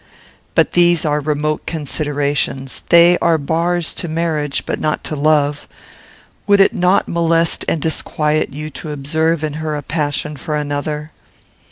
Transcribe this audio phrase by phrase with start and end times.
[0.55, 5.67] "But these are remote considerations; they are bars to marriage, but not to love.
[6.47, 11.11] Would it not molest and disquiet you to observe in her a passion for another?"